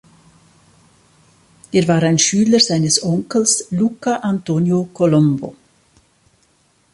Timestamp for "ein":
2.01-2.17